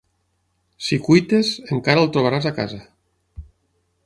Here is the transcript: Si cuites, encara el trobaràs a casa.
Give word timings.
Si 0.85 0.97
cuites, 1.07 1.51
encara 1.77 2.03
el 2.07 2.11
trobaràs 2.17 2.51
a 2.53 2.57
casa. 2.63 2.81